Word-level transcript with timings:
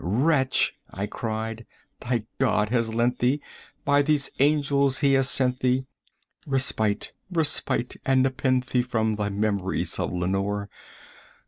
80 0.03 0.09
"Wretch," 0.11 0.73
I 0.89 1.05
cried, 1.05 1.65
"thy 1.99 2.25
God 2.39 2.69
hath 2.69 2.87
lent 2.91 3.19
thee 3.19 3.39
by 3.85 4.01
these 4.01 4.31
angels 4.39 4.97
he 4.97 5.13
hath 5.13 5.27
sent 5.27 5.59
thee 5.59 5.85
Respite 6.47 7.11
respite 7.31 7.97
and 8.03 8.23
nepenthe 8.23 8.83
from 8.83 9.15
thy 9.17 9.29
memories 9.29 9.99
of 9.99 10.11
Lenore! 10.11 10.71